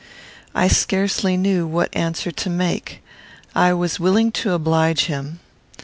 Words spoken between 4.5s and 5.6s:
oblige him.